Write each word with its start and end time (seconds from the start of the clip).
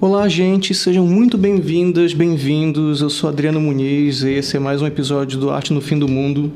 Olá, 0.00 0.28
gente, 0.28 0.72
sejam 0.74 1.04
muito 1.04 1.36
bem-vindas, 1.36 2.14
bem-vindos. 2.14 3.00
Eu 3.00 3.10
sou 3.10 3.28
Adriano 3.28 3.60
Muniz 3.60 4.22
e 4.22 4.30
esse 4.30 4.56
é 4.56 4.60
mais 4.60 4.80
um 4.80 4.86
episódio 4.86 5.40
do 5.40 5.50
Arte 5.50 5.72
no 5.72 5.80
Fim 5.80 5.98
do 5.98 6.06
Mundo. 6.06 6.52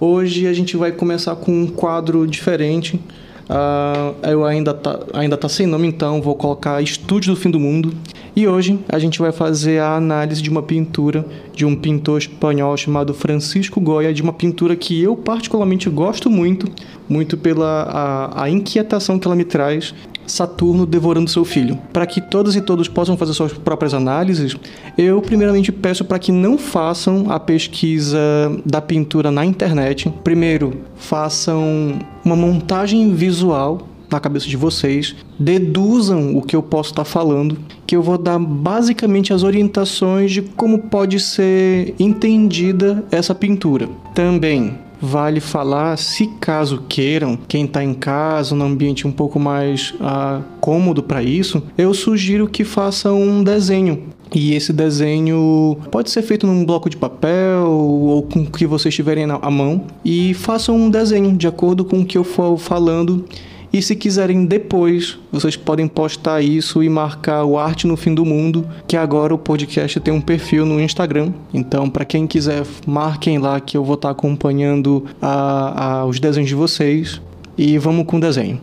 Hoje 0.00 0.46
a 0.46 0.54
gente 0.54 0.74
vai 0.74 0.90
começar 0.90 1.36
com 1.36 1.52
um 1.52 1.66
quadro 1.66 2.26
diferente. 2.26 2.96
Uh, 2.96 4.26
eu 4.26 4.46
ainda 4.46 4.72
tá, 4.72 5.00
ainda 5.12 5.36
tá 5.36 5.50
sem 5.50 5.66
nome, 5.66 5.86
então 5.86 6.22
vou 6.22 6.34
colocar 6.34 6.80
Estúdio 6.80 7.34
do 7.34 7.38
Fim 7.38 7.50
do 7.50 7.60
Mundo. 7.60 7.92
E 8.34 8.48
hoje 8.48 8.78
a 8.88 8.98
gente 8.98 9.18
vai 9.18 9.30
fazer 9.30 9.78
a 9.78 9.94
análise 9.94 10.40
de 10.40 10.48
uma 10.48 10.62
pintura 10.62 11.24
de 11.54 11.66
um 11.66 11.76
pintor 11.76 12.18
espanhol 12.18 12.74
chamado 12.76 13.12
Francisco 13.12 13.78
Goya, 13.78 14.12
de 14.12 14.22
uma 14.22 14.32
pintura 14.32 14.74
que 14.74 15.02
eu 15.02 15.14
particularmente 15.14 15.90
gosto 15.90 16.30
muito, 16.30 16.66
muito 17.08 17.36
pela 17.36 17.82
a, 17.82 18.44
a 18.44 18.50
inquietação 18.50 19.18
que 19.18 19.26
ela 19.26 19.36
me 19.36 19.44
traz 19.44 19.94
Saturno 20.26 20.86
devorando 20.86 21.28
seu 21.28 21.44
filho. 21.44 21.78
Para 21.92 22.06
que 22.06 22.20
todas 22.20 22.56
e 22.56 22.60
todos 22.60 22.88
possam 22.88 23.16
fazer 23.16 23.34
suas 23.34 23.52
próprias 23.52 23.92
análises, 23.92 24.56
eu 24.96 25.20
primeiramente 25.20 25.70
peço 25.70 26.04
para 26.04 26.18
que 26.18 26.32
não 26.32 26.56
façam 26.56 27.30
a 27.30 27.38
pesquisa 27.38 28.18
da 28.64 28.80
pintura 28.80 29.30
na 29.30 29.44
internet. 29.44 30.12
Primeiro, 30.24 30.80
façam 30.96 31.98
uma 32.24 32.36
montagem 32.36 33.12
visual 33.14 33.88
na 34.12 34.20
cabeça 34.20 34.46
de 34.46 34.56
vocês, 34.56 35.16
deduzam 35.38 36.36
o 36.36 36.42
que 36.42 36.54
eu 36.54 36.62
posso 36.62 36.90
estar 36.90 37.04
falando, 37.04 37.58
que 37.86 37.96
eu 37.96 38.02
vou 38.02 38.18
dar 38.18 38.38
basicamente 38.38 39.32
as 39.32 39.42
orientações 39.42 40.30
de 40.30 40.42
como 40.42 40.78
pode 40.78 41.18
ser 41.18 41.94
entendida 41.98 43.04
essa 43.10 43.34
pintura. 43.34 43.88
Também 44.14 44.78
vale 45.00 45.40
falar, 45.40 45.96
se 45.98 46.28
caso 46.40 46.84
queiram, 46.88 47.36
quem 47.48 47.64
está 47.64 47.82
em 47.82 47.92
casa, 47.92 48.54
num 48.54 48.66
ambiente 48.66 49.06
um 49.06 49.10
pouco 49.10 49.40
mais 49.40 49.92
ah, 50.00 50.40
cômodo 50.60 51.02
para 51.02 51.22
isso, 51.22 51.60
eu 51.76 51.92
sugiro 51.92 52.46
que 52.46 52.62
façam 52.62 53.20
um 53.20 53.42
desenho 53.42 54.12
e 54.34 54.54
esse 54.54 54.72
desenho 54.72 55.76
pode 55.90 56.10
ser 56.10 56.22
feito 56.22 56.46
num 56.46 56.64
bloco 56.64 56.88
de 56.88 56.96
papel 56.96 57.68
ou 57.68 58.22
com 58.22 58.40
o 58.40 58.50
que 58.50 58.66
vocês 58.66 58.94
tiverem 58.94 59.24
à 59.24 59.50
mão. 59.50 59.84
E 60.04 60.32
façam 60.34 60.74
um 60.76 60.88
desenho 60.88 61.36
de 61.36 61.46
acordo 61.46 61.84
com 61.84 62.00
o 62.00 62.06
que 62.06 62.16
eu 62.16 62.24
for 62.24 62.56
falando 62.56 63.26
e 63.72 63.80
se 63.80 63.96
quiserem 63.96 64.44
depois, 64.44 65.18
vocês 65.32 65.56
podem 65.56 65.88
postar 65.88 66.42
isso 66.42 66.82
e 66.82 66.88
marcar 66.90 67.44
o 67.44 67.58
Arte 67.58 67.86
no 67.86 67.96
Fim 67.96 68.14
do 68.14 68.22
Mundo, 68.22 68.68
que 68.86 68.98
agora 68.98 69.34
o 69.34 69.38
podcast 69.38 69.98
tem 69.98 70.12
um 70.12 70.20
perfil 70.20 70.66
no 70.66 70.78
Instagram. 70.78 71.32
Então, 71.54 71.88
para 71.88 72.04
quem 72.04 72.26
quiser, 72.26 72.66
marquem 72.86 73.38
lá 73.38 73.58
que 73.60 73.74
eu 73.74 73.82
vou 73.82 73.94
estar 73.94 74.10
acompanhando 74.10 75.06
a, 75.22 76.00
a, 76.00 76.04
os 76.04 76.20
desenhos 76.20 76.50
de 76.50 76.54
vocês. 76.54 77.20
E 77.56 77.78
vamos 77.78 78.04
com 78.06 78.18
o 78.18 78.20
desenho. 78.20 78.60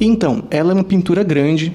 Então, 0.00 0.44
ela 0.50 0.72
é 0.72 0.74
uma 0.74 0.84
pintura 0.84 1.22
grande, 1.22 1.74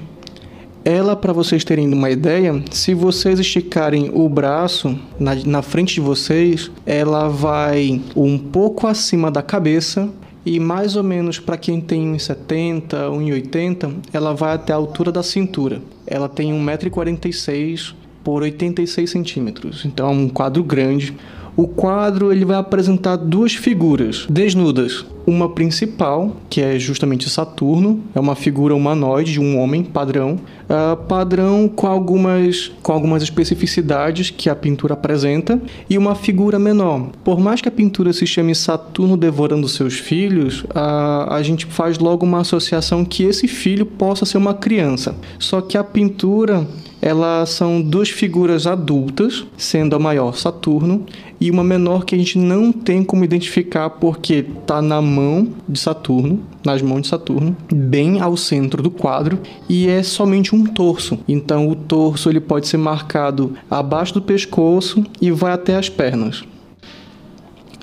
ela, 0.84 1.14
para 1.14 1.32
vocês 1.32 1.64
terem 1.64 1.92
uma 1.92 2.10
ideia, 2.10 2.62
se 2.70 2.94
vocês 2.94 3.38
esticarem 3.38 4.10
o 4.12 4.28
braço 4.28 4.98
na, 5.18 5.34
na 5.34 5.62
frente 5.62 5.94
de 5.94 6.00
vocês, 6.00 6.70
ela 6.84 7.28
vai 7.28 8.00
um 8.16 8.36
pouco 8.36 8.86
acima 8.86 9.30
da 9.30 9.42
cabeça 9.42 10.08
e 10.44 10.58
mais 10.58 10.96
ou 10.96 11.04
menos 11.04 11.38
para 11.38 11.56
quem 11.56 11.80
tem 11.80 12.12
1,70, 12.14 12.88
1,80, 12.88 13.92
ela 14.12 14.34
vai 14.34 14.54
até 14.54 14.72
a 14.72 14.76
altura 14.76 15.12
da 15.12 15.22
cintura. 15.22 15.80
Ela 16.06 16.28
tem 16.28 16.52
1,46m 16.52 17.94
por 18.24 18.42
86 18.42 19.08
centímetros, 19.08 19.84
então 19.84 20.08
é 20.08 20.12
um 20.12 20.28
quadro 20.28 20.64
grande. 20.64 21.14
O 21.56 21.68
quadro 21.68 22.32
ele 22.32 22.44
vai 22.44 22.56
apresentar 22.56 23.16
duas 23.16 23.54
figuras 23.54 24.26
desnudas. 24.28 25.04
Uma 25.26 25.48
principal, 25.48 26.36
que 26.50 26.60
é 26.60 26.78
justamente 26.78 27.30
Saturno, 27.30 28.00
é 28.14 28.18
uma 28.18 28.34
figura 28.34 28.74
humanoide 28.74 29.32
de 29.32 29.40
um 29.40 29.58
homem 29.58 29.84
padrão, 29.84 30.40
uh, 30.68 30.96
padrão 30.96 31.68
com 31.68 31.86
algumas, 31.86 32.72
com 32.82 32.92
algumas 32.92 33.22
especificidades 33.22 34.30
que 34.30 34.50
a 34.50 34.56
pintura 34.56 34.94
apresenta, 34.94 35.60
e 35.88 35.96
uma 35.96 36.14
figura 36.14 36.58
menor. 36.58 37.10
Por 37.22 37.38
mais 37.38 37.60
que 37.60 37.68
a 37.68 37.72
pintura 37.72 38.12
se 38.12 38.26
chame 38.26 38.54
Saturno 38.54 39.16
devorando 39.16 39.68
seus 39.68 39.94
filhos, 39.94 40.62
uh, 40.64 41.30
a 41.30 41.40
gente 41.42 41.66
faz 41.66 41.98
logo 41.98 42.26
uma 42.26 42.40
associação 42.40 43.04
que 43.04 43.22
esse 43.22 43.46
filho 43.46 43.86
possa 43.86 44.26
ser 44.26 44.38
uma 44.38 44.54
criança. 44.54 45.14
Só 45.38 45.60
que 45.60 45.78
a 45.78 45.84
pintura 45.84 46.66
elas 47.02 47.50
são 47.50 47.82
duas 47.82 48.10
figuras 48.10 48.64
adultas, 48.64 49.44
sendo 49.56 49.96
a 49.96 49.98
maior 49.98 50.36
Saturno 50.36 51.04
e 51.40 51.50
uma 51.50 51.64
menor 51.64 52.04
que 52.04 52.14
a 52.14 52.18
gente 52.18 52.38
não 52.38 52.70
tem 52.70 53.02
como 53.02 53.24
identificar 53.24 53.90
porque 53.90 54.46
está 54.60 54.80
na 54.80 55.02
mão 55.12 55.48
de 55.68 55.78
Saturno, 55.78 56.40
nas 56.64 56.80
mãos 56.80 57.02
de 57.02 57.08
Saturno, 57.08 57.54
bem 57.72 58.20
ao 58.20 58.36
centro 58.36 58.82
do 58.82 58.90
quadro 58.90 59.38
e 59.68 59.86
é 59.88 60.02
somente 60.02 60.54
um 60.54 60.64
torso. 60.64 61.18
Então 61.28 61.68
o 61.68 61.76
torso 61.76 62.30
ele 62.30 62.40
pode 62.40 62.66
ser 62.66 62.78
marcado 62.78 63.54
abaixo 63.70 64.14
do 64.14 64.22
pescoço 64.22 65.04
e 65.20 65.30
vai 65.30 65.52
até 65.52 65.76
as 65.76 65.88
pernas. 65.88 66.42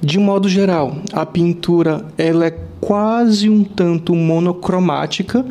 De 0.01 0.17
modo 0.17 0.49
geral, 0.49 0.97
a 1.13 1.25
pintura 1.25 2.05
ela 2.17 2.45
é 2.45 2.57
quase 2.79 3.49
um 3.49 3.63
tanto 3.63 4.15
monocromática, 4.15 5.45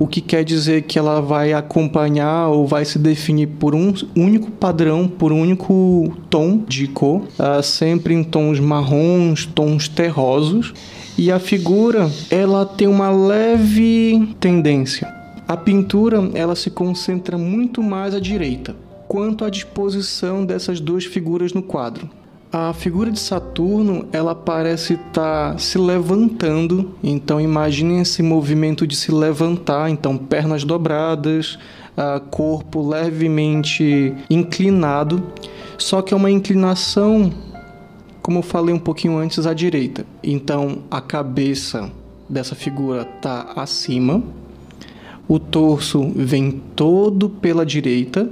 o 0.00 0.06
que 0.06 0.22
quer 0.22 0.42
dizer 0.42 0.84
que 0.84 0.98
ela 0.98 1.20
vai 1.20 1.52
acompanhar 1.52 2.48
ou 2.48 2.66
vai 2.66 2.86
se 2.86 2.98
definir 2.98 3.46
por 3.46 3.74
um 3.74 3.92
único 4.16 4.50
padrão, 4.50 5.06
por 5.06 5.30
um 5.30 5.42
único 5.42 6.10
tom 6.30 6.64
de 6.66 6.88
cor, 6.88 7.20
uh, 7.38 7.62
sempre 7.62 8.14
em 8.14 8.24
tons 8.24 8.58
marrons, 8.58 9.44
tons 9.44 9.88
terrosos. 9.88 10.72
E 11.18 11.30
a 11.30 11.38
figura, 11.38 12.10
ela 12.30 12.64
tem 12.64 12.88
uma 12.88 13.10
leve 13.10 14.34
tendência. 14.40 15.06
A 15.46 15.54
pintura, 15.54 16.30
ela 16.32 16.56
se 16.56 16.70
concentra 16.70 17.36
muito 17.36 17.82
mais 17.82 18.14
à 18.14 18.18
direita, 18.18 18.74
quanto 19.06 19.44
à 19.44 19.50
disposição 19.50 20.46
dessas 20.46 20.80
duas 20.80 21.04
figuras 21.04 21.52
no 21.52 21.62
quadro. 21.62 22.08
A 22.52 22.72
figura 22.72 23.12
de 23.12 23.20
Saturno, 23.20 24.08
ela 24.10 24.34
parece 24.34 24.94
estar 24.94 25.52
tá 25.52 25.58
se 25.58 25.78
levantando, 25.78 26.96
então 27.00 27.40
imaginem 27.40 28.00
esse 28.00 28.24
movimento 28.24 28.88
de 28.88 28.96
se 28.96 29.12
levantar, 29.12 29.88
então 29.88 30.16
pernas 30.16 30.64
dobradas, 30.64 31.56
corpo 32.28 32.88
levemente 32.88 34.12
inclinado, 34.28 35.22
só 35.78 36.02
que 36.02 36.12
é 36.12 36.16
uma 36.16 36.28
inclinação, 36.28 37.32
como 38.20 38.38
eu 38.38 38.42
falei 38.42 38.74
um 38.74 38.80
pouquinho 38.80 39.16
antes, 39.16 39.46
à 39.46 39.54
direita. 39.54 40.04
Então 40.20 40.78
a 40.90 41.00
cabeça 41.00 41.88
dessa 42.28 42.56
figura 42.56 43.02
está 43.16 43.52
acima, 43.54 44.24
o 45.28 45.38
torso 45.38 46.10
vem 46.16 46.60
todo 46.74 47.30
pela 47.30 47.64
direita 47.64 48.28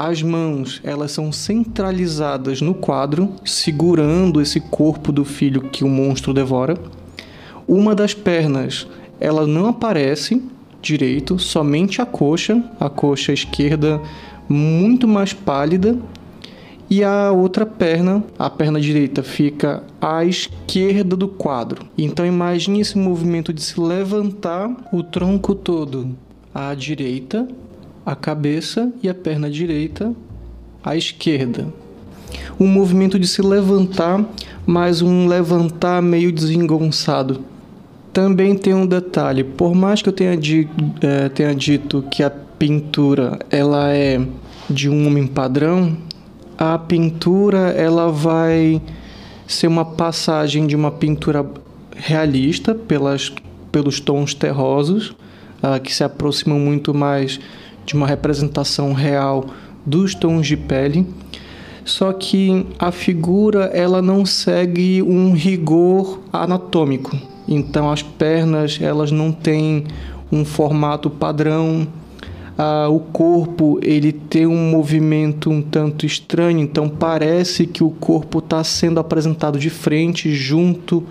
as 0.00 0.22
mãos, 0.22 0.80
elas 0.84 1.10
são 1.10 1.32
centralizadas 1.32 2.60
no 2.60 2.72
quadro, 2.72 3.32
segurando 3.44 4.40
esse 4.40 4.60
corpo 4.60 5.10
do 5.10 5.24
filho 5.24 5.62
que 5.62 5.82
o 5.82 5.88
monstro 5.88 6.32
devora. 6.32 6.78
Uma 7.66 7.96
das 7.96 8.14
pernas, 8.14 8.86
ela 9.18 9.44
não 9.44 9.66
aparece 9.66 10.40
direito, 10.80 11.36
somente 11.40 12.00
a 12.00 12.06
coxa, 12.06 12.62
a 12.78 12.88
coxa 12.88 13.32
esquerda 13.32 14.00
muito 14.48 15.08
mais 15.08 15.32
pálida 15.32 15.98
e 16.88 17.02
a 17.02 17.32
outra 17.32 17.66
perna, 17.66 18.22
a 18.38 18.48
perna 18.48 18.80
direita, 18.80 19.24
fica 19.24 19.82
à 20.00 20.24
esquerda 20.24 21.16
do 21.16 21.26
quadro. 21.26 21.84
Então 21.98 22.24
imagine 22.24 22.80
esse 22.80 22.96
movimento 22.96 23.52
de 23.52 23.60
se 23.60 23.80
levantar 23.80 24.70
o 24.92 25.02
tronco 25.02 25.56
todo 25.56 26.16
à 26.54 26.72
direita 26.72 27.48
a 28.08 28.16
cabeça 28.16 28.90
e 29.02 29.08
a 29.08 29.14
perna 29.14 29.50
direita 29.50 30.14
à 30.82 30.96
esquerda. 30.96 31.66
Um 32.58 32.66
movimento 32.66 33.18
de 33.18 33.28
se 33.28 33.42
levantar, 33.42 34.24
mas 34.64 35.02
um 35.02 35.26
levantar 35.26 36.00
meio 36.00 36.32
desengonçado. 36.32 37.44
Também 38.10 38.56
tem 38.56 38.72
um 38.72 38.86
detalhe, 38.86 39.44
por 39.44 39.74
mais 39.74 40.00
que 40.00 40.08
eu 40.08 40.12
tenha, 40.14 40.38
di 40.38 40.66
é, 41.02 41.28
tenha 41.28 41.54
dito 41.54 42.02
que 42.10 42.22
a 42.22 42.30
pintura 42.30 43.38
ela 43.50 43.92
é 43.92 44.18
de 44.70 44.88
um 44.88 45.06
homem 45.06 45.26
padrão, 45.26 45.94
a 46.56 46.78
pintura 46.78 47.72
ela 47.76 48.10
vai 48.10 48.80
ser 49.46 49.66
uma 49.66 49.84
passagem 49.84 50.66
de 50.66 50.74
uma 50.74 50.90
pintura 50.90 51.46
realista 51.94 52.74
pelas, 52.74 53.30
pelos 53.70 54.00
tons 54.00 54.32
terrosos, 54.32 55.10
uh, 55.62 55.78
que 55.82 55.94
se 55.94 56.02
aproximam 56.02 56.58
muito 56.58 56.94
mais 56.94 57.38
de 57.88 57.94
uma 57.94 58.06
representação 58.06 58.92
real 58.92 59.46
dos 59.84 60.14
tons 60.14 60.46
de 60.46 60.58
pele, 60.58 61.06
só 61.86 62.12
que 62.12 62.66
a 62.78 62.92
figura 62.92 63.64
ela 63.72 64.02
não 64.02 64.26
segue 64.26 65.02
um 65.02 65.32
rigor 65.32 66.20
anatômico. 66.30 67.16
Então 67.48 67.90
as 67.90 68.02
pernas 68.02 68.78
elas 68.78 69.10
não 69.10 69.32
têm 69.32 69.84
um 70.30 70.44
formato 70.44 71.08
padrão, 71.08 71.88
ah, 72.58 72.88
o 72.90 73.00
corpo 73.00 73.80
ele 73.82 74.12
tem 74.12 74.46
um 74.46 74.70
movimento 74.70 75.48
um 75.48 75.62
tanto 75.62 76.04
estranho, 76.04 76.58
então 76.58 76.90
parece 76.90 77.66
que 77.66 77.82
o 77.82 77.88
corpo 77.88 78.40
está 78.40 78.62
sendo 78.62 79.00
apresentado 79.00 79.58
de 79.58 79.70
frente 79.70 80.34
junto 80.34 81.02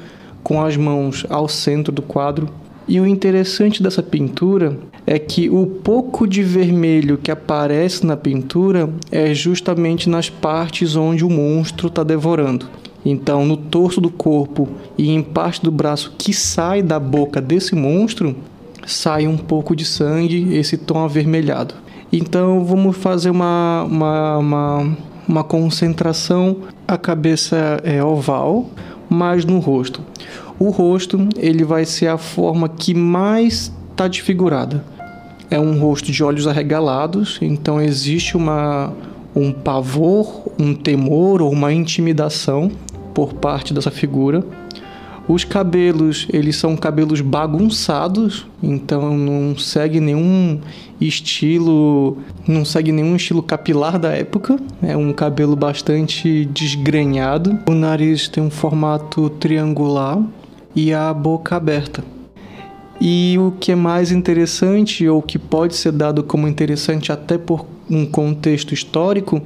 com 0.43 0.63
as 0.63 0.77
mãos 0.77 1.25
ao 1.27 1.47
centro 1.47 1.91
do 1.91 2.03
quadro. 2.03 2.47
E 2.87 2.99
o 2.99 3.07
interessante 3.07 3.81
dessa 3.81 4.03
pintura 4.03 4.77
é 5.09 5.17
que 5.17 5.49
o 5.49 5.65
pouco 5.65 6.27
de 6.27 6.43
vermelho 6.43 7.17
que 7.17 7.31
aparece 7.31 8.05
na 8.05 8.17
pintura 8.17 8.89
é 9.09 9.33
justamente 9.33 10.09
nas 10.09 10.29
partes 10.29 10.97
onde 10.97 11.23
o 11.23 11.29
monstro 11.29 11.87
está 11.87 12.03
devorando. 12.03 12.67
Então, 13.05 13.45
no 13.45 13.55
torso 13.55 14.01
do 14.01 14.09
corpo 14.09 14.67
e 14.97 15.09
em 15.09 15.23
parte 15.23 15.63
do 15.63 15.71
braço 15.71 16.13
que 16.17 16.33
sai 16.33 16.83
da 16.83 16.99
boca 16.99 17.39
desse 17.39 17.73
monstro, 17.73 18.35
sai 18.85 19.25
um 19.25 19.37
pouco 19.37 19.73
de 19.73 19.85
sangue, 19.85 20.53
esse 20.53 20.75
tom 20.75 21.05
avermelhado. 21.05 21.73
Então, 22.11 22.65
vamos 22.65 22.97
fazer 22.97 23.29
uma, 23.29 23.83
uma, 23.83 24.37
uma, 24.37 24.97
uma 25.25 25.43
concentração. 25.45 26.57
A 26.85 26.97
cabeça 26.97 27.79
é 27.85 28.03
oval, 28.03 28.69
mas 29.09 29.45
no 29.45 29.59
rosto. 29.59 30.01
O 30.59 30.69
rosto 30.69 31.29
ele 31.37 31.63
vai 31.63 31.85
ser 31.85 32.07
a 32.07 32.17
forma 32.17 32.67
que 32.67 32.93
mais 32.93 33.71
está 33.91 34.05
desfigurada. 34.09 34.96
É 35.49 35.59
um 35.59 35.79
rosto 35.79 36.11
de 36.11 36.23
olhos 36.23 36.45
arregalados, 36.47 37.39
então 37.41 37.79
existe 37.81 38.35
uma, 38.35 38.93
um 39.35 39.51
pavor, 39.51 40.51
um 40.59 40.73
temor 40.73 41.41
ou 41.41 41.51
uma 41.51 41.71
intimidação 41.71 42.71
por 43.13 43.33
parte 43.33 43.73
dessa 43.73 43.89
figura. 43.89 44.43
Os 45.27 45.43
cabelos, 45.43 46.25
eles 46.31 46.55
são 46.55 46.77
cabelos 46.77 47.19
bagunçados, 47.19 48.45
então 48.63 49.17
não 49.17 49.57
segue 49.57 49.99
nenhum 49.99 50.59
estilo, 51.01 52.17
não 52.47 52.63
segue 52.63 52.93
nenhum 52.93 53.15
estilo 53.15 53.43
capilar 53.43 53.99
da 53.99 54.09
época. 54.09 54.57
É 54.81 54.95
um 54.95 55.11
cabelo 55.11 55.55
bastante 55.55 56.45
desgrenhado. 56.45 57.59
O 57.67 57.73
nariz 57.73 58.29
tem 58.29 58.41
um 58.41 58.49
formato 58.49 59.29
triangular 59.31 60.21
e 60.73 60.93
a 60.93 61.13
boca 61.13 61.57
aberta. 61.57 62.16
E 62.99 63.37
o 63.39 63.51
que 63.51 63.71
é 63.71 63.75
mais 63.75 64.11
interessante, 64.11 65.07
ou 65.07 65.21
que 65.21 65.37
pode 65.37 65.75
ser 65.75 65.91
dado 65.91 66.23
como 66.23 66.47
interessante 66.47 67.11
até 67.11 67.37
por 67.37 67.65
um 67.89 68.05
contexto 68.05 68.73
histórico, 68.73 69.41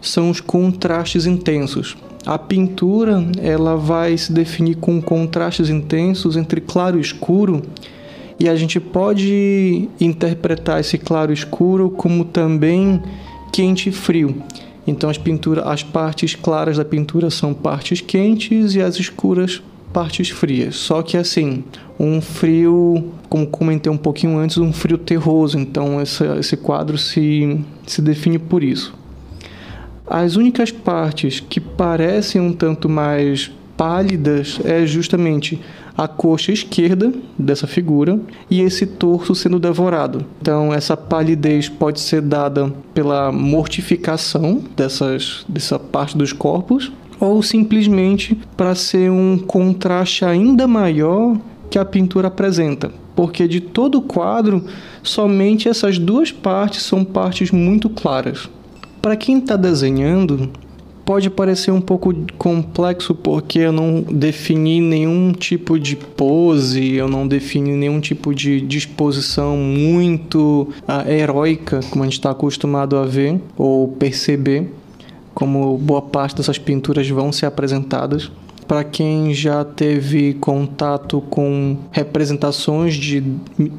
são 0.00 0.30
os 0.30 0.40
contrastes 0.40 1.26
intensos. 1.26 1.96
A 2.24 2.38
pintura 2.38 3.24
ela 3.40 3.76
vai 3.76 4.16
se 4.16 4.32
definir 4.32 4.76
com 4.76 5.00
contrastes 5.00 5.68
intensos 5.68 6.36
entre 6.36 6.60
claro 6.60 6.98
e 6.98 7.00
escuro, 7.00 7.62
e 8.40 8.48
a 8.48 8.56
gente 8.56 8.78
pode 8.78 9.88
interpretar 10.00 10.80
esse 10.80 10.96
claro 10.96 11.32
e 11.32 11.34
escuro 11.34 11.90
como 11.90 12.24
também 12.24 13.02
quente 13.52 13.88
e 13.88 13.92
frio. 13.92 14.42
Então 14.86 15.10
as 15.10 15.18
pinturas, 15.18 15.66
as 15.66 15.82
partes 15.82 16.34
claras 16.34 16.78
da 16.78 16.84
pintura 16.84 17.30
são 17.30 17.52
partes 17.52 18.00
quentes 18.00 18.74
e 18.74 18.80
as 18.80 18.96
escuras 18.96 19.62
partes 19.92 20.30
frias. 20.30 20.76
Só 20.76 21.02
que 21.02 21.16
assim, 21.16 21.64
um 21.98 22.20
frio, 22.20 23.12
como 23.28 23.46
comentei 23.46 23.90
um 23.90 23.96
pouquinho 23.96 24.38
antes, 24.38 24.58
um 24.58 24.72
frio 24.72 24.98
terroso. 24.98 25.58
Então 25.58 26.00
esse, 26.00 26.24
esse 26.38 26.56
quadro 26.56 26.96
se, 26.98 27.60
se 27.86 28.00
define 28.00 28.38
por 28.38 28.62
isso. 28.62 28.94
As 30.06 30.36
únicas 30.36 30.70
partes 30.70 31.40
que 31.40 31.60
parecem 31.60 32.40
um 32.40 32.52
tanto 32.52 32.88
mais 32.88 33.50
pálidas 33.76 34.58
é 34.64 34.84
justamente 34.86 35.60
a 35.96 36.06
coxa 36.06 36.52
esquerda 36.52 37.12
dessa 37.38 37.66
figura 37.66 38.20
e 38.48 38.60
esse 38.60 38.86
torso 38.86 39.34
sendo 39.34 39.58
devorado. 39.58 40.24
Então, 40.40 40.72
essa 40.72 40.96
palidez 40.96 41.68
pode 41.68 42.00
ser 42.00 42.22
dada 42.22 42.72
pela 42.94 43.32
mortificação 43.32 44.62
dessas, 44.76 45.44
dessa 45.48 45.78
parte 45.78 46.16
dos 46.16 46.32
corpos 46.32 46.90
ou 47.20 47.42
simplesmente 47.42 48.38
para 48.56 48.74
ser 48.74 49.10
um 49.10 49.38
contraste 49.38 50.24
ainda 50.24 50.66
maior 50.66 51.36
que 51.70 51.78
a 51.78 51.84
pintura 51.84 52.28
apresenta. 52.28 52.90
Porque 53.14 53.48
de 53.48 53.60
todo 53.60 53.98
o 53.98 54.02
quadro, 54.02 54.64
somente 55.02 55.68
essas 55.68 55.98
duas 55.98 56.30
partes 56.30 56.82
são 56.82 57.04
partes 57.04 57.50
muito 57.50 57.88
claras. 57.88 58.48
Para 59.02 59.16
quem 59.16 59.38
está 59.38 59.56
desenhando, 59.56 60.50
pode 61.08 61.30
parecer 61.30 61.70
um 61.70 61.80
pouco 61.80 62.14
complexo 62.36 63.14
porque 63.14 63.60
eu 63.60 63.72
não 63.72 64.02
defini 64.02 64.78
nenhum 64.78 65.32
tipo 65.32 65.78
de 65.78 65.96
pose, 65.96 66.96
eu 66.96 67.08
não 67.08 67.26
defini 67.26 67.72
nenhum 67.72 67.98
tipo 67.98 68.34
de 68.34 68.60
disposição 68.60 69.56
muito 69.56 70.68
uh, 70.82 71.10
heróica, 71.10 71.80
como 71.88 72.04
a 72.04 72.06
gente 72.06 72.18
está 72.18 72.30
acostumado 72.30 72.94
a 72.94 73.06
ver 73.06 73.40
ou 73.56 73.88
perceber 73.88 74.70
como 75.38 75.78
boa 75.78 76.02
parte 76.02 76.34
dessas 76.34 76.58
pinturas 76.58 77.08
vão 77.08 77.30
ser 77.30 77.46
apresentadas. 77.46 78.28
Para 78.66 78.82
quem 78.82 79.32
já 79.32 79.64
teve 79.64 80.34
contato 80.34 81.20
com 81.30 81.76
representações 81.92 82.94
de 82.96 83.22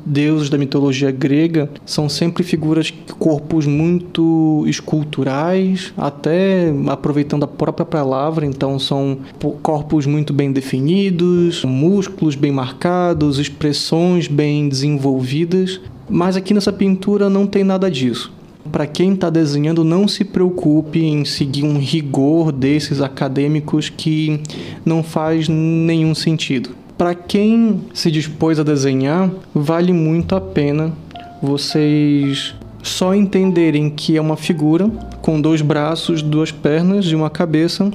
deuses 0.06 0.50
da 0.50 0.58
mitologia 0.58 1.12
grega, 1.12 1.70
são 1.86 2.08
sempre 2.08 2.44
figuras, 2.44 2.94
corpos 3.20 3.66
muito 3.66 4.64
esculturais, 4.68 5.94
até 5.98 6.74
aproveitando 6.88 7.44
a 7.44 7.48
própria 7.48 7.86
palavra, 7.86 8.46
então 8.46 8.80
são 8.80 9.18
corpos 9.62 10.06
muito 10.06 10.32
bem 10.32 10.54
definidos, 10.54 11.66
músculos 11.66 12.36
bem 12.36 12.54
marcados, 12.54 13.38
expressões 13.38 14.30
bem 14.30 14.70
desenvolvidas. 14.70 15.82
Mas 16.10 16.38
aqui 16.38 16.54
nessa 16.54 16.72
pintura 16.72 17.30
não 17.30 17.46
tem 17.46 17.66
nada 17.66 17.92
disso 17.92 18.39
para 18.72 18.88
quem 18.88 19.14
está 19.14 19.30
desenhando, 19.30 19.84
não 19.84 20.08
se 20.08 20.24
preocupe 20.24 21.04
em 21.04 21.26
seguir 21.26 21.64
um 21.64 21.78
rigor 21.78 22.52
desses 22.52 23.02
acadêmicos 23.02 23.90
que 23.90 24.42
não 24.86 25.04
faz 25.04 25.48
nenhum 25.48 26.16
sentido. 26.16 26.72
Para 26.98 27.16
quem 27.16 27.82
se 27.94 28.12
dispôs 28.12 28.60
a 28.60 28.64
desenhar, 28.64 29.30
vale 29.54 29.94
muito 29.94 30.36
a 30.36 30.42
pena 30.42 30.94
vocês 31.42 32.54
só 32.84 33.14
entenderem 33.14 33.90
que 33.90 34.18
é 34.18 34.22
uma 34.22 34.36
figura 34.36 34.90
com 35.22 35.40
dois 35.40 35.62
braços, 35.62 36.22
duas 36.22 36.52
pernas 36.52 37.06
e 37.06 37.16
uma 37.16 37.30
cabeça 37.30 37.92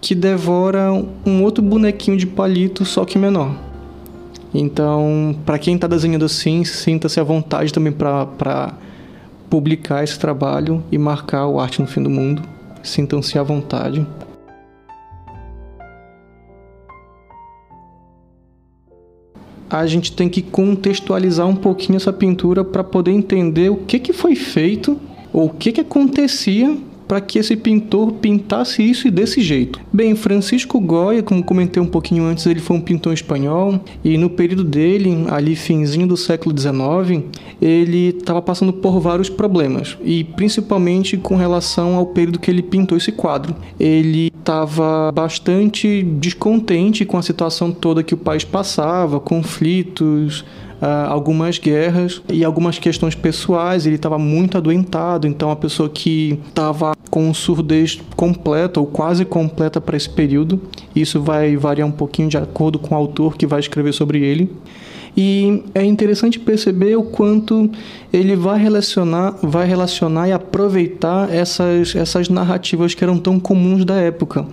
que 0.00 0.14
devora 0.14 0.92
um 1.24 1.42
outro 1.42 1.62
bonequinho 1.62 2.16
de 2.16 2.26
palito, 2.26 2.84
só 2.84 3.04
que 3.04 3.18
menor. 3.18 3.54
Então, 4.54 5.36
para 5.44 5.58
quem 5.58 5.74
está 5.74 5.86
desenhando 5.86 6.24
assim, 6.24 6.64
sinta-se 6.64 7.20
à 7.20 7.22
vontade 7.22 7.72
também 7.72 7.92
para 7.92 8.72
publicar 9.48 10.04
esse 10.04 10.18
trabalho 10.18 10.82
e 10.90 10.98
marcar 10.98 11.46
o 11.46 11.58
Arte 11.58 11.80
no 11.80 11.86
Fim 11.86 12.02
do 12.02 12.10
Mundo. 12.10 12.42
Sintam-se 12.82 13.38
à 13.38 13.42
vontade. 13.42 14.06
A 19.70 19.86
gente 19.86 20.12
tem 20.12 20.28
que 20.28 20.40
contextualizar 20.40 21.46
um 21.46 21.56
pouquinho 21.56 21.96
essa 21.96 22.12
pintura 22.12 22.64
para 22.64 22.82
poder 22.82 23.12
entender 23.12 23.70
o 23.70 23.76
que, 23.76 23.98
que 23.98 24.12
foi 24.12 24.34
feito 24.34 24.98
ou 25.32 25.46
o 25.46 25.50
que, 25.50 25.72
que 25.72 25.80
acontecia 25.82 26.74
para 27.08 27.20
que 27.22 27.38
esse 27.38 27.56
pintor 27.56 28.12
pintasse 28.12 28.82
isso 28.82 29.08
e 29.08 29.10
desse 29.10 29.40
jeito. 29.40 29.80
Bem, 29.90 30.14
Francisco 30.14 30.78
Goya, 30.78 31.22
como 31.22 31.42
comentei 31.42 31.82
um 31.82 31.86
pouquinho 31.86 32.24
antes, 32.24 32.44
ele 32.46 32.60
foi 32.60 32.76
um 32.76 32.80
pintor 32.80 33.14
espanhol 33.14 33.80
e 34.04 34.18
no 34.18 34.28
período 34.28 34.62
dele, 34.62 35.24
ali 35.30 35.56
finzinho 35.56 36.06
do 36.06 36.16
século 36.16 36.56
XIX, 36.56 37.24
ele 37.60 38.08
estava 38.08 38.42
passando 38.42 38.72
por 38.72 39.00
vários 39.00 39.30
problemas 39.30 39.96
e 40.04 40.22
principalmente 40.22 41.16
com 41.16 41.34
relação 41.34 41.96
ao 41.96 42.06
período 42.06 42.38
que 42.38 42.50
ele 42.50 42.62
pintou 42.62 42.98
esse 42.98 43.10
quadro. 43.10 43.56
Ele 43.80 44.26
estava 44.26 45.10
bastante 45.12 46.02
descontente 46.02 47.04
com 47.04 47.16
a 47.16 47.22
situação 47.22 47.72
toda 47.72 48.02
que 48.02 48.14
o 48.14 48.18
país 48.18 48.44
passava, 48.44 49.18
conflitos, 49.18 50.44
uh, 50.80 51.08
algumas 51.08 51.58
guerras 51.58 52.22
e 52.28 52.44
algumas 52.44 52.78
questões 52.78 53.14
pessoais. 53.14 53.86
Ele 53.86 53.96
estava 53.96 54.18
muito 54.18 54.56
adoentado, 54.56 55.26
então 55.26 55.50
a 55.50 55.56
pessoa 55.56 55.88
que 55.88 56.38
estava 56.48 56.92
com 57.10 57.32
surdez 57.32 58.00
completa 58.16 58.80
ou 58.80 58.86
quase 58.86 59.24
completa 59.24 59.80
para 59.80 59.96
esse 59.96 60.08
período. 60.08 60.60
Isso 60.94 61.20
vai 61.20 61.56
variar 61.56 61.88
um 61.88 61.92
pouquinho 61.92 62.28
de 62.28 62.36
acordo 62.36 62.78
com 62.78 62.94
o 62.94 62.98
autor 62.98 63.36
que 63.36 63.46
vai 63.46 63.60
escrever 63.60 63.92
sobre 63.92 64.20
ele. 64.22 64.50
E 65.16 65.64
é 65.74 65.84
interessante 65.84 66.38
perceber 66.38 66.96
o 66.96 67.02
quanto 67.02 67.70
ele 68.12 68.36
vai 68.36 68.58
relacionar, 68.58 69.36
vai 69.42 69.66
relacionar 69.66 70.28
e 70.28 70.32
aproveitar 70.32 71.32
essas, 71.34 71.96
essas 71.96 72.28
narrativas 72.28 72.94
que 72.94 73.02
eram 73.02 73.18
tão 73.18 73.40
comuns 73.40 73.84
da 73.84 73.96
época. 73.96 74.46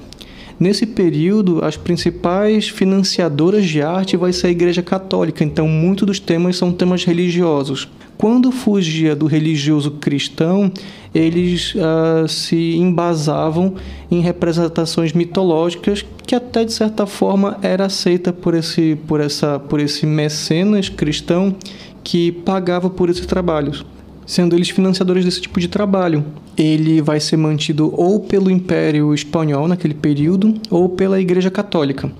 Nesse 0.58 0.86
período, 0.86 1.64
as 1.66 1.76
principais 1.76 2.70
financiadoras 2.70 3.66
de 3.66 3.82
arte 3.82 4.16
vai 4.16 4.32
ser 4.32 4.48
a 4.48 4.52
Igreja 4.52 4.82
Católica, 4.82 5.44
então 5.44 5.68
muitos 5.68 6.08
dos 6.08 6.20
temas 6.20 6.56
são 6.56 6.72
temas 6.72 7.04
religiosos. 7.04 7.90
Quando 8.18 8.52
fugia 8.52 9.14
do 9.14 9.26
religioso 9.26 9.92
cristão, 9.92 10.72
eles 11.14 11.76
uh, 11.76 12.26
se 12.28 12.78
embasavam 12.78 13.76
em 14.10 14.22
representações 14.22 15.12
mitológicas 15.12 16.06
que 16.26 16.34
até 16.34 16.64
de 16.64 16.72
certa 16.72 17.06
forma 17.06 17.58
era 17.62 17.86
aceita 17.86 18.32
por 18.32 18.56
esse, 18.56 18.98
por 19.08 19.20
essa, 19.20 19.60
por 19.60 19.82
esse 19.82 20.06
mecenas 20.06 20.88
cristão 20.88 21.54
que 22.02 22.32
pagava 22.32 22.90
por 22.90 23.10
esses 23.10 23.26
trabalhos 23.26 23.86
sendo 24.26 24.56
eles 24.56 24.70
financiadores 24.70 25.26
desse 25.26 25.42
tipo 25.42 25.60
de 25.60 25.68
trabalho. 25.68 26.26
Ele 26.58 27.02
vai 27.02 27.20
ser 27.20 27.38
mantido 27.38 27.94
ou 27.96 28.20
pelo 28.20 28.50
Império 28.50 29.14
Espanhol 29.14 29.68
naquele 29.68 29.94
período 29.94 30.54
ou 30.70 30.90
pela 30.90 31.20
Igreja 31.20 31.52
Católica. 31.52 32.12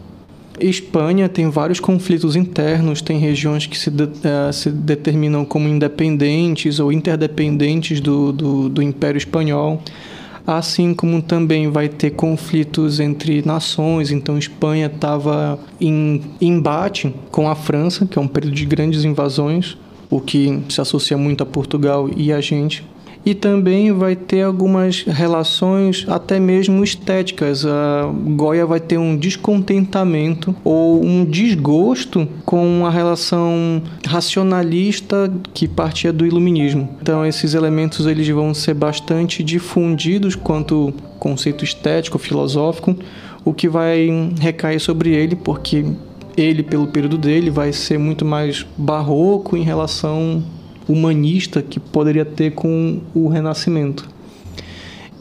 Espanha 0.60 1.28
tem 1.28 1.50
vários 1.50 1.80
conflitos 1.80 2.36
internos, 2.36 3.02
tem 3.02 3.20
regiões 3.20 3.66
que 3.66 3.78
se, 3.78 3.92
de, 3.92 4.04
uh, 4.04 4.54
se 4.54 4.70
determinam 4.70 5.44
como 5.44 5.68
independentes 5.68 6.80
ou 6.80 6.94
interdependentes 6.94 8.00
do, 8.00 8.32
do, 8.32 8.70
do 8.70 8.82
Império 8.82 9.18
Espanhol 9.18 9.82
assim 10.48 10.94
como 10.94 11.22
também 11.22 11.70
vai 11.70 11.90
ter 11.90 12.12
conflitos 12.12 13.00
entre 13.00 13.42
nações. 13.46 14.12
Então, 14.12 14.38
Espanha 14.38 14.88
estava 14.88 15.60
em 15.82 16.22
embate 16.40 17.14
com 17.32 17.50
a 17.50 17.56
França, 17.56 18.06
que 18.06 18.20
é 18.20 18.22
um 18.22 18.28
período 18.28 18.54
de 18.54 18.66
grandes 18.66 19.04
invasões, 19.04 19.78
o 20.16 20.22
que 20.22 20.62
se 20.70 20.80
associa 20.80 21.18
muito 21.18 21.44
a 21.44 21.46
Portugal 21.46 22.10
e 22.16 22.32
a 22.32 22.40
gente 22.40 22.84
e 23.26 23.34
também 23.34 23.92
vai 23.92 24.16
ter 24.16 24.44
algumas 24.44 25.02
relações 25.02 26.06
até 26.08 26.40
mesmo 26.40 26.84
estéticas. 26.84 27.66
A 27.66 28.12
Goya 28.36 28.68
vai 28.68 28.80
ter 28.80 29.00
um 29.00 29.18
descontentamento 29.18 30.56
ou 30.64 31.04
um 31.04 31.26
desgosto 31.26 32.28
com 32.46 32.86
a 32.86 32.92
relação 32.92 33.82
racionalista 34.06 35.34
que 35.56 35.68
partia 35.68 36.14
do 36.14 36.26
iluminismo. 36.26 36.88
Então 37.02 37.26
esses 37.26 37.56
elementos 37.56 38.06
eles 38.06 38.30
vão 38.30 38.54
ser 38.54 38.76
bastante 38.76 39.44
difundidos 39.44 40.36
quanto 40.36 40.94
conceito 41.18 41.64
estético, 41.64 42.20
filosófico, 42.20 42.96
o 43.44 43.54
que 43.54 43.68
vai 43.68 44.08
recair 44.40 44.80
sobre 44.80 45.10
ele 45.10 45.36
porque 45.36 45.84
ele 46.38 46.64
pelo 46.64 46.88
período 46.88 47.18
dele 47.18 47.50
vai 47.50 47.72
ser 47.72 47.98
muito 47.98 48.26
mais 48.26 48.66
barroco 48.78 49.56
em 49.56 49.64
relação 49.64 50.44
humanista 50.88 51.62
que 51.62 51.80
poderia 51.80 52.26
ter 52.26 52.52
com 52.52 53.02
o 53.14 53.28
Renascimento. 53.28 54.08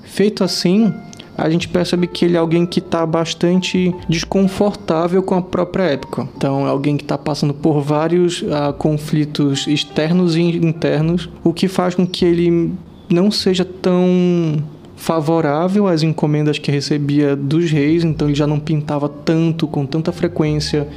Feito 0.02 0.44
assim, 0.44 0.92
a 1.36 1.50
gente 1.50 1.68
percebe 1.68 2.06
que 2.06 2.24
ele 2.24 2.36
é 2.36 2.38
alguém 2.38 2.64
que 2.64 2.78
está 2.78 3.04
bastante 3.04 3.94
desconfortável 4.08 5.22
com 5.22 5.34
a 5.34 5.42
própria 5.42 5.84
época. 5.84 6.28
Então, 6.36 6.66
é 6.66 6.70
alguém 6.70 6.96
que 6.96 7.02
está 7.02 7.18
passando 7.18 7.52
por 7.52 7.80
vários 7.80 8.42
uh, 8.42 8.72
conflitos 8.78 9.66
externos 9.66 10.36
e 10.36 10.42
internos, 10.42 11.28
o 11.42 11.52
que 11.52 11.66
faz 11.66 11.94
com 11.94 12.06
que 12.06 12.24
ele 12.24 12.72
não 13.08 13.30
seja 13.30 13.64
tão 13.64 14.62
favorável 15.04 15.86
às 15.86 16.02
encomendas 16.02 16.58
que 16.58 16.70
recebia 16.70 17.36
dos 17.36 17.70
reis, 17.70 18.02
então 18.04 18.26
ele 18.26 18.34
já 18.34 18.46
não 18.46 18.58
pintava 18.58 19.06
tanto, 19.06 19.66
com 19.66 19.84
tanta 19.84 20.10
frequência 20.12 20.88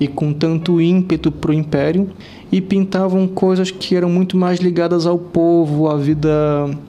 e 0.00 0.08
com 0.08 0.32
tanto 0.32 0.80
ímpeto 0.80 1.30
para 1.30 1.50
o 1.50 1.54
império 1.54 2.08
e 2.50 2.58
pintavam 2.58 3.28
coisas 3.28 3.70
que 3.70 3.94
eram 3.94 4.08
muito 4.08 4.34
mais 4.34 4.60
ligadas 4.60 5.06
ao 5.06 5.18
povo, 5.18 5.90
à 5.90 5.96
vida, 5.98 6.30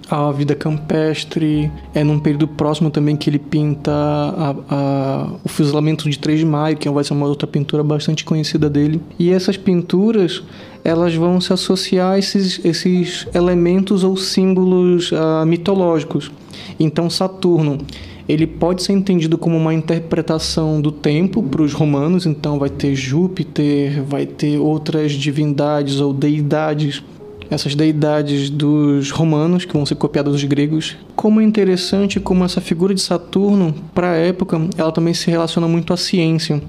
à 0.10 0.32
vida 0.32 0.56
campestre. 0.56 1.70
É 1.94 2.06
num 2.06 2.20
período 2.20 2.48
próximo 2.48 2.90
também 2.90 3.18
que 3.18 3.30
ele 3.30 3.38
pinta 3.38 3.92
a, 3.92 4.56
a, 4.70 5.28
o 5.44 5.50
fuzilamento 5.50 6.10
de 6.10 6.18
3 6.18 6.40
de 6.40 6.46
maio, 6.46 6.78
que 6.78 6.90
vai 6.90 7.04
ser 7.04 7.12
uma 7.12 7.28
outra 7.28 7.46
pintura 7.46 7.84
bastante 7.84 8.24
conhecida 8.24 8.70
dele. 8.70 9.02
E 9.20 9.30
essas 9.30 9.58
pinturas 9.58 10.42
elas 10.84 11.16
vão 11.16 11.40
se 11.40 11.54
associar 11.54 12.14
a 12.14 12.20
esses, 12.20 12.60
esses 12.64 13.28
elementos 13.34 14.04
ou 14.04 14.18
símbolos 14.18 15.12
uh, 15.12 15.46
mitológicos. 15.46 16.32
Então 16.80 17.10
Saturno 17.10 17.80
ele 18.28 18.48
pode 18.48 18.84
ser 18.84 18.94
entendido 18.94 19.38
como 19.38 19.58
uma 19.58 19.74
interpretação 19.74 20.80
do 20.80 20.92
tempo 20.92 21.44
para 21.44 21.62
os 21.62 21.74
romanos, 21.74 22.26
então 22.26 22.58
vai 22.58 22.70
ter 22.70 22.96
Júpiter, 22.96 24.04
vai 24.04 24.26
ter 24.26 24.58
outras 24.58 25.12
divindades 25.12 26.00
ou 26.00 26.14
deidades, 26.14 27.04
essas 27.50 27.76
deidades 27.76 28.50
dos 28.50 29.12
romanos 29.12 29.66
que 29.66 29.74
vão 29.74 29.86
ser 29.86 29.96
copiadas 29.96 30.34
dos 30.34 30.44
gregos. 30.46 30.96
Como 31.14 31.42
é 31.42 31.44
interessante 31.44 32.22
como 32.22 32.46
essa 32.46 32.62
figura 32.62 32.94
de 32.94 33.02
Saturno, 33.02 33.76
para 33.94 34.12
a 34.12 34.16
época, 34.16 34.62
ela 34.78 34.94
também 34.94 35.14
se 35.14 35.30
relaciona 35.30 35.68
muito 35.68 35.92
à 35.92 35.98
ciência. 35.98 36.62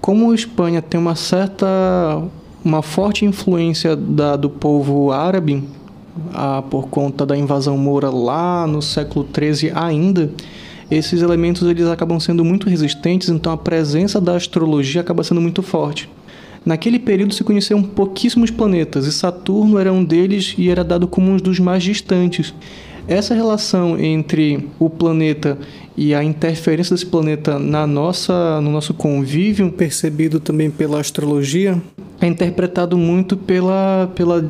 Como 0.00 0.32
a 0.32 0.34
Espanha 0.34 0.82
tem 0.82 0.98
uma 0.98 1.14
certa 1.14 2.24
uma 2.64 2.82
forte 2.82 3.24
influência 3.24 3.94
da, 3.94 4.36
do 4.36 4.50
povo 4.50 5.12
árabe, 5.12 5.64
ah, 6.32 6.62
por 6.68 6.88
conta 6.88 7.24
da 7.24 7.36
invasão 7.36 7.76
moura 7.78 8.10
lá 8.10 8.66
no 8.66 8.82
século 8.82 9.26
XIII 9.26 9.72
ainda, 9.74 10.30
esses 10.90 11.20
elementos 11.20 11.68
eles 11.68 11.86
acabam 11.86 12.18
sendo 12.18 12.44
muito 12.44 12.68
resistentes, 12.68 13.28
então 13.28 13.52
a 13.52 13.56
presença 13.56 14.20
da 14.20 14.34
astrologia 14.34 15.02
acaba 15.02 15.22
sendo 15.22 15.40
muito 15.40 15.62
forte. 15.62 16.08
Naquele 16.64 16.98
período 16.98 17.34
se 17.34 17.44
conheciam 17.44 17.82
pouquíssimos 17.82 18.50
planetas 18.50 19.06
e 19.06 19.12
Saturno 19.12 19.78
era 19.78 19.92
um 19.92 20.04
deles 20.04 20.54
e 20.58 20.68
era 20.68 20.82
dado 20.82 21.06
como 21.06 21.30
um 21.30 21.36
dos 21.36 21.58
mais 21.58 21.82
distantes. 21.82 22.54
Essa 23.06 23.34
relação 23.34 23.98
entre 23.98 24.68
o 24.78 24.90
planeta 24.90 25.58
e 25.98 26.14
a 26.14 26.22
interferência 26.22 26.94
desse 26.94 27.04
planeta 27.04 27.58
na 27.58 27.84
nossa, 27.84 28.60
no 28.60 28.70
nosso 28.70 28.94
convívio, 28.94 29.68
percebido 29.72 30.38
também 30.38 30.70
pela 30.70 31.00
astrologia, 31.00 31.76
é 32.20 32.26
interpretado 32.26 32.96
muito 32.98 33.36
pela, 33.36 34.10
pela 34.14 34.40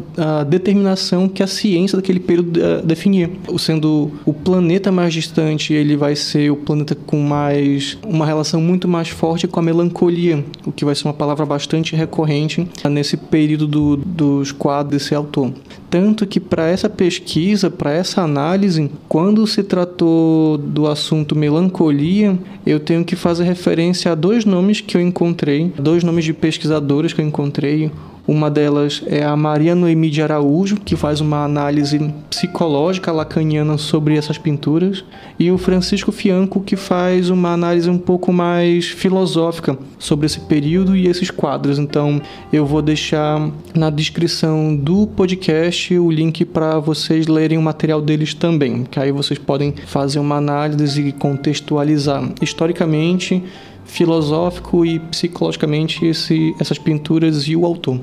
determinação 0.46 1.28
que 1.28 1.42
a 1.42 1.46
ciência 1.46 1.96
daquele 1.96 2.20
período 2.20 2.58
uh, 2.58 2.84
definia. 2.84 3.30
Sendo 3.58 4.10
o 4.24 4.32
planeta 4.32 4.90
mais 4.90 5.12
distante, 5.12 5.74
ele 5.74 5.96
vai 5.96 6.16
ser 6.16 6.50
o 6.50 6.56
planeta 6.56 6.94
com 6.94 7.20
mais 7.20 7.98
uma 8.06 8.24
relação 8.24 8.60
muito 8.60 8.88
mais 8.88 9.08
forte 9.08 9.46
com 9.46 9.60
a 9.60 9.62
melancolia, 9.62 10.44
o 10.64 10.72
que 10.72 10.84
vai 10.84 10.94
ser 10.94 11.06
uma 11.06 11.14
palavra 11.14 11.44
bastante 11.44 11.94
recorrente 11.94 12.66
nesse 12.90 13.16
período 13.16 13.66
do, 13.66 13.96
dos 13.96 14.50
quadros 14.52 15.02
desse 15.02 15.14
autor. 15.14 15.52
Tanto 15.90 16.26
que 16.26 16.38
para 16.40 16.68
essa 16.68 16.88
pesquisa, 16.88 17.70
para 17.70 17.92
essa 17.92 18.22
análise, 18.22 18.90
quando 19.08 19.46
se 19.46 19.62
tratou 19.62 20.58
do 20.58 20.86
assunto 20.86 21.34
melancolia, 21.38 22.38
eu 22.66 22.78
tenho 22.78 23.04
que 23.04 23.16
fazer 23.16 23.44
referência 23.44 24.12
a 24.12 24.14
dois 24.14 24.44
nomes 24.44 24.80
que 24.80 24.96
eu 24.96 25.00
encontrei, 25.00 25.72
dois 25.78 26.04
nomes 26.04 26.24
de 26.24 26.34
pesquisadores 26.34 27.12
que 27.12 27.20
eu 27.20 27.26
encontrei. 27.26 27.90
Uma 28.28 28.50
delas 28.50 29.02
é 29.06 29.24
a 29.24 29.34
Maria 29.34 29.74
Noemi 29.74 30.10
de 30.10 30.20
Araújo, 30.20 30.76
que 30.76 30.94
faz 30.94 31.18
uma 31.18 31.44
análise 31.44 31.98
psicológica 32.28 33.10
lacaniana 33.10 33.78
sobre 33.78 34.18
essas 34.18 34.36
pinturas, 34.36 35.02
e 35.38 35.50
o 35.50 35.56
Francisco 35.56 36.12
Fianco, 36.12 36.60
que 36.60 36.76
faz 36.76 37.30
uma 37.30 37.54
análise 37.54 37.88
um 37.88 37.96
pouco 37.96 38.30
mais 38.30 38.86
filosófica 38.86 39.78
sobre 39.98 40.26
esse 40.26 40.40
período 40.40 40.94
e 40.94 41.06
esses 41.06 41.30
quadros. 41.30 41.78
Então, 41.78 42.20
eu 42.52 42.66
vou 42.66 42.82
deixar 42.82 43.50
na 43.74 43.88
descrição 43.88 44.76
do 44.76 45.06
podcast 45.06 45.96
o 45.96 46.10
link 46.10 46.44
para 46.44 46.78
vocês 46.78 47.26
lerem 47.26 47.56
o 47.56 47.62
material 47.62 48.02
deles 48.02 48.34
também, 48.34 48.84
que 48.84 49.00
aí 49.00 49.10
vocês 49.10 49.38
podem 49.38 49.72
fazer 49.86 50.18
uma 50.18 50.36
análise 50.36 51.00
e 51.00 51.12
contextualizar 51.12 52.30
historicamente 52.42 53.42
filosófico 53.88 54.86
e 54.86 55.00
psicologicamente 55.00 56.06
esse, 56.06 56.54
essas 56.60 56.78
pinturas 56.78 57.48
e 57.48 57.56
o 57.56 57.66
autor. 57.66 58.00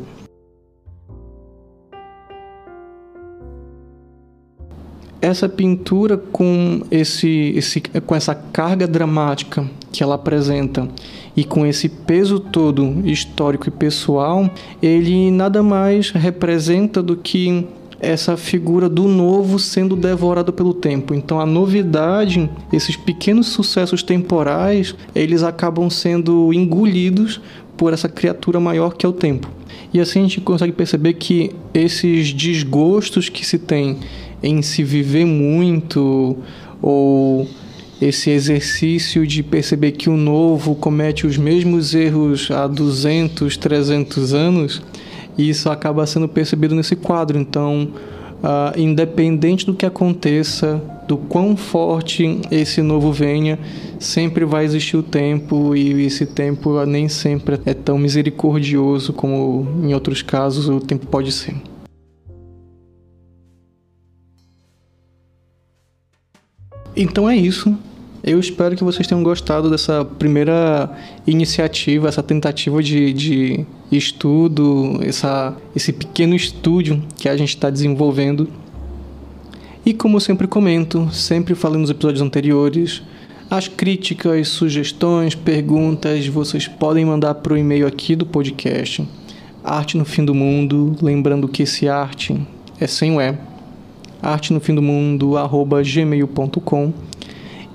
essa 5.21 5.49
pintura 5.49 6.17
com 6.17 6.81
esse, 6.91 7.51
esse 7.55 7.81
com 7.81 8.15
essa 8.15 8.35
carga 8.35 8.87
dramática 8.87 9.67
que 9.91 10.03
ela 10.03 10.15
apresenta 10.15 10.87
e 11.35 11.43
com 11.43 11.65
esse 11.65 11.89
peso 11.89 12.39
todo 12.39 13.01
histórico 13.03 13.67
e 13.67 13.71
pessoal, 13.71 14.47
ele 14.83 15.31
nada 15.31 15.63
mais 15.63 16.11
representa 16.11 17.01
do 17.01 17.17
que 17.17 17.65
essa 17.99 18.35
figura 18.37 18.89
do 18.89 19.07
novo 19.07 19.57
sendo 19.57 19.95
devorado 19.95 20.51
pelo 20.51 20.73
tempo. 20.73 21.13
Então 21.13 21.39
a 21.39 21.45
novidade, 21.45 22.49
esses 22.71 22.95
pequenos 22.95 23.47
sucessos 23.47 24.03
temporais, 24.03 24.95
eles 25.13 25.43
acabam 25.43 25.89
sendo 25.89 26.53
engolidos 26.53 27.41
por 27.77 27.93
essa 27.93 28.07
criatura 28.07 28.59
maior 28.59 28.95
que 28.95 29.05
é 29.05 29.09
o 29.09 29.13
tempo. 29.13 29.49
E 29.93 29.99
assim 29.99 30.19
a 30.19 30.23
gente 30.23 30.41
consegue 30.41 30.73
perceber 30.73 31.13
que 31.13 31.51
esses 31.73 32.33
desgostos 32.33 33.29
que 33.29 33.45
se 33.45 33.57
tem 33.57 33.99
em 34.41 34.61
se 34.61 34.83
viver 34.83 35.25
muito 35.25 36.37
ou 36.81 37.47
esse 38.01 38.29
exercício 38.29 39.25
de 39.25 39.41
perceber 39.41 39.93
que 39.93 40.09
o 40.09 40.17
novo 40.17 40.75
comete 40.75 41.25
os 41.25 41.37
mesmos 41.37 41.95
erros 41.95 42.49
há 42.51 42.67
200, 42.67 43.55
300 43.55 44.33
anos, 44.33 44.81
isso 45.37 45.69
acaba 45.69 46.05
sendo 46.05 46.27
percebido 46.27 46.75
nesse 46.75 46.95
quadro. 46.95 47.37
Então, 47.37 47.89
uh, 48.43 48.79
independente 48.79 49.65
do 49.65 49.73
que 49.73 49.85
aconteça, 49.85 50.81
do 51.07 51.17
quão 51.17 51.55
forte 51.55 52.39
esse 52.49 52.81
novo 52.81 53.11
venha, 53.11 53.59
sempre 53.99 54.45
vai 54.45 54.65
existir 54.65 54.97
o 54.97 55.03
tempo 55.03 55.75
e 55.75 56.05
esse 56.05 56.25
tempo 56.25 56.83
nem 56.85 57.07
sempre 57.07 57.59
é 57.65 57.73
tão 57.73 57.97
misericordioso 57.97 59.13
como 59.13 59.67
em 59.83 59.93
outros 59.93 60.21
casos 60.21 60.67
o 60.67 60.79
tempo 60.79 61.05
pode 61.07 61.31
ser. 61.31 61.55
Então 66.95 67.29
é 67.29 67.35
isso. 67.35 67.77
Eu 68.27 68.39
espero 68.39 68.75
que 68.75 68.83
vocês 68.83 69.05
tenham 69.05 69.21
gostado 69.21 69.69
dessa 69.69 70.03
primeira 70.03 70.89
iniciativa, 71.27 72.07
essa 72.07 72.23
tentativa 72.23 72.81
de, 72.81 73.13
de 73.13 73.67
estudo, 73.91 74.99
essa, 75.03 75.55
esse 75.75 75.93
pequeno 75.93 76.33
estúdio 76.33 77.03
que 77.15 77.29
a 77.29 77.37
gente 77.37 77.49
está 77.49 77.69
desenvolvendo. 77.69 78.49
E 79.85 79.93
como 79.93 80.15
eu 80.15 80.19
sempre 80.19 80.47
comento, 80.47 81.07
sempre 81.11 81.53
falei 81.53 81.79
nos 81.79 81.91
episódios 81.91 82.23
anteriores, 82.23 83.03
As 83.47 83.67
críticas, 83.67 84.47
sugestões, 84.47 85.35
perguntas 85.35 86.25
vocês 86.25 86.67
podem 86.67 87.05
mandar 87.05 87.35
para 87.35 87.53
o 87.53 87.57
e-mail 87.57 87.85
aqui 87.85 88.15
do 88.15 88.25
podcast. 88.25 89.07
Arte 89.63 89.97
no 89.97 90.03
Fim 90.03 90.25
do 90.25 90.33
Mundo, 90.33 90.95
lembrando 90.99 91.47
que 91.47 91.61
esse 91.61 91.87
arte 91.87 92.35
é 92.79 92.87
sem 92.87 93.15
o 93.15 93.21
E. 93.21 93.37
Arte 94.19 94.51
no 94.51 94.59
Fim 94.59 94.73
do 94.73 94.81
Mundo, 94.81 95.37
arroba 95.37 95.83
gmail.com. 95.83 96.91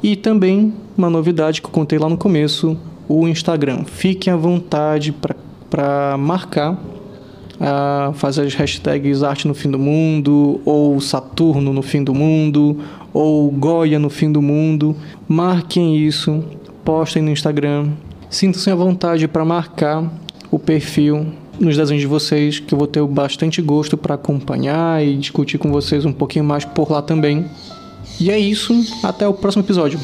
E 0.02 0.16
também 0.16 0.72
uma 0.96 1.10
novidade 1.10 1.60
que 1.60 1.66
eu 1.66 1.72
contei 1.72 1.98
lá 1.98 2.08
no 2.08 2.16
começo, 2.16 2.76
o 3.08 3.28
Instagram. 3.28 3.84
Fiquem 3.84 4.32
à 4.32 4.36
vontade 4.36 5.14
para 5.68 6.16
marcar 6.16 6.72
uh, 6.72 8.12
fazer 8.14 8.46
as 8.46 8.54
hashtags 8.54 9.22
Arte 9.22 9.46
no 9.46 9.54
Fim 9.54 9.70
do 9.70 9.78
Mundo, 9.78 10.60
ou 10.64 11.00
Saturno 11.00 11.72
no 11.72 11.82
Fim 11.82 12.02
do 12.02 12.14
Mundo, 12.14 12.78
ou 13.12 13.50
Goya 13.50 13.98
no 13.98 14.08
Fim 14.08 14.32
do 14.32 14.40
Mundo. 14.40 14.96
Marquem 15.28 15.96
isso, 15.96 16.42
postem 16.84 17.22
no 17.22 17.30
Instagram. 17.30 17.90
Sintam-se 18.30 18.70
à 18.70 18.74
vontade 18.74 19.28
para 19.28 19.44
marcar 19.44 20.10
o 20.50 20.58
perfil 20.58 21.26
nos 21.58 21.76
desenhos 21.76 22.00
de 22.00 22.06
vocês, 22.06 22.58
que 22.58 22.72
eu 22.72 22.78
vou 22.78 22.86
ter 22.86 23.04
bastante 23.06 23.60
gosto 23.60 23.96
para 23.96 24.14
acompanhar 24.14 25.04
e 25.04 25.16
discutir 25.16 25.58
com 25.58 25.70
vocês 25.70 26.06
um 26.06 26.12
pouquinho 26.12 26.44
mais 26.44 26.64
por 26.64 26.90
lá 26.90 27.02
também. 27.02 27.44
E 28.20 28.30
é 28.30 28.38
isso, 28.38 28.74
até 29.02 29.26
o 29.26 29.32
próximo 29.32 29.64
episódio. 29.64 29.98